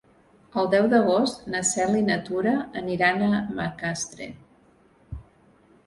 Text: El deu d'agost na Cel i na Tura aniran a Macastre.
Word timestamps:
El 0.61 0.69
deu 0.73 0.87
d'agost 0.93 1.43
na 1.55 1.61
Cel 1.73 1.99
i 1.99 2.03
na 2.09 2.17
Tura 2.31 2.55
aniran 2.83 3.25
a 3.29 3.45
Macastre. 3.61 4.33